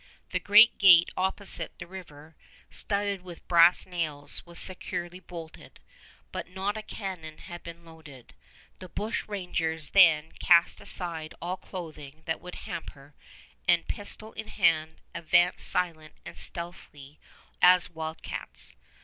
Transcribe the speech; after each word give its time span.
The 0.31 0.39
great 0.39 0.79
gate 0.79 1.09
opposite 1.15 1.77
the 1.77 1.85
river, 1.85 2.35
studded 2.71 3.21
with 3.21 3.47
brass 3.47 3.85
nails, 3.85 4.43
was 4.47 4.57
securely 4.57 5.19
bolted, 5.19 5.79
but 6.31 6.47
not 6.49 6.75
a 6.75 6.81
cannon 6.81 7.37
had 7.37 7.61
been 7.61 7.85
loaded. 7.85 8.33
The 8.79 8.89
bushrangers 8.89 9.91
then 9.91 10.31
cast 10.39 10.81
aside 10.81 11.35
all 11.39 11.55
clothing 11.55 12.23
that 12.25 12.41
would 12.41 12.55
hamper, 12.65 13.13
and, 13.67 13.87
pistol 13.87 14.33
in 14.33 14.47
hand, 14.47 15.01
advanced 15.13 15.69
silent 15.69 16.15
and 16.25 16.35
stealthy 16.35 17.19
as 17.61 17.91
wild 17.91 18.23
cats. 18.23 18.77